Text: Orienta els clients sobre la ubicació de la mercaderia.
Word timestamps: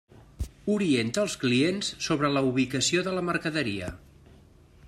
Orienta 0.75 1.21
els 1.25 1.35
clients 1.43 1.91
sobre 2.07 2.33
la 2.39 2.45
ubicació 2.49 3.07
de 3.09 3.15
la 3.19 3.25
mercaderia. 3.31 3.93